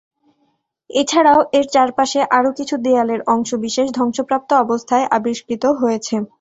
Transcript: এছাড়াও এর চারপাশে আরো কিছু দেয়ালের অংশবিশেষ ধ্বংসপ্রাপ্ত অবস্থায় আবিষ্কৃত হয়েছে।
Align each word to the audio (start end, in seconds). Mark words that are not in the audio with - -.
এছাড়াও 0.89 1.39
এর 1.53 1.65
চারপাশে 1.73 2.19
আরো 2.37 2.49
কিছু 2.57 2.75
দেয়ালের 2.85 3.21
অংশবিশেষ 3.27 3.87
ধ্বংসপ্রাপ্ত 3.97 4.49
অবস্থায় 4.63 5.05
আবিষ্কৃত 5.17 5.63
হয়েছে। 5.81 6.15